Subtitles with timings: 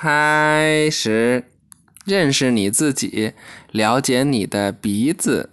[0.00, 1.42] 开始
[2.04, 3.32] 认识你自己，
[3.72, 5.50] 了解你的鼻子。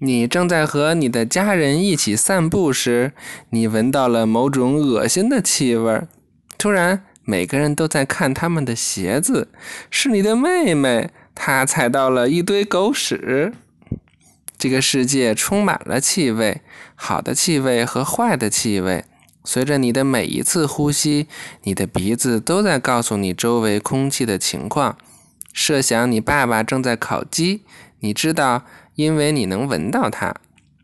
[0.00, 3.12] 你正在和你的家人一起散步时，
[3.50, 6.02] 你闻到了某种恶心的气味。
[6.58, 9.46] 突然，每个人都在看他们的鞋子。
[9.88, 13.52] 是你的妹妹，她踩到了一堆狗屎。
[14.58, 16.62] 这个世界充满了气味，
[16.96, 19.04] 好的气味和坏的气味。
[19.44, 21.26] 随着你的每一次呼吸，
[21.62, 24.96] 你的鼻子都在告诉你周围空气的情况。
[25.52, 27.62] 设想你爸爸正在烤鸡，
[28.00, 28.64] 你知道。
[28.96, 30.34] 因为你能闻到它，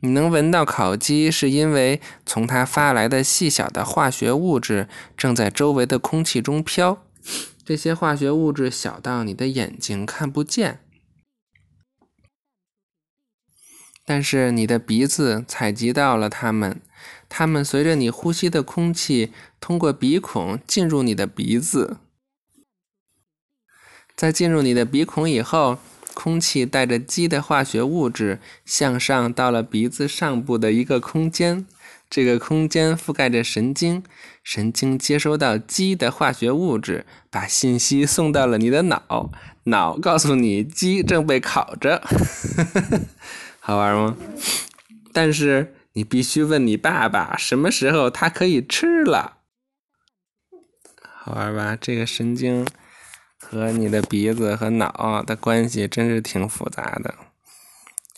[0.00, 4.88] 你能闻到烤鸡，是因为从它发来的细小的化学物质
[5.18, 7.02] 正在周围的空气中飘。
[7.62, 10.80] 这些化学物质小到你的眼睛看不见，
[14.06, 16.80] 但是你的鼻子采集到了它们。
[17.28, 21.98] 它们随着你呼吸的空气通过鼻孔进入你的鼻子，
[24.16, 25.78] 在进入你的鼻孔以后。
[26.14, 31.66] 空气带着鸡的化学物质向上到了鼻子上部的一个空间，
[32.08, 34.02] 这个空间覆盖着神经，
[34.42, 39.30] 神经接收到鸡的化学物质，把信息送到了你的脑，
[39.64, 42.02] 脑告诉你鸡正被烤着，
[43.66, 44.16] 好玩吗？
[45.12, 49.38] 但是你必须问你爸爸什么时候他可以吃了，
[51.02, 51.74] 好玩吧？
[51.74, 52.64] 这个神经。
[53.38, 57.14] 和你的鼻子和脑的关系真是挺复杂的，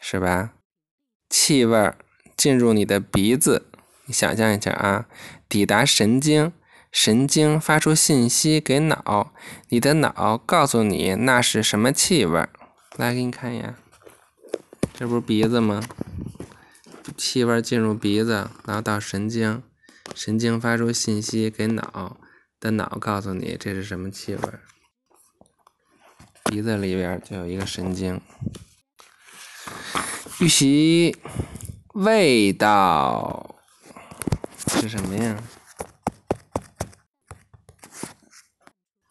[0.02, 0.52] 是吧？
[1.30, 1.92] 气味
[2.36, 3.70] 进入你的鼻子，
[4.04, 5.06] 你想象一下啊，
[5.48, 6.52] 抵达神经，
[6.92, 9.32] 神经发出信息给脑，
[9.68, 12.46] 你的脑告诉你那是什么气味。
[12.96, 13.74] 来，给你看一眼，
[14.98, 15.80] 这不是鼻子吗？
[17.16, 19.62] 气味进入鼻子，然后到神经，
[20.12, 22.16] 神经发出信息给脑，
[22.58, 24.40] 的脑告诉你这是什么气味。
[26.46, 28.20] 鼻子里边就有一个神经，
[30.40, 31.16] 预习
[31.94, 33.54] 味道
[34.66, 35.40] 是什么呀？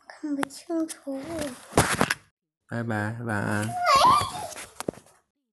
[0.05, 1.17] 看不清楚。
[2.67, 3.69] 拜拜，晚安。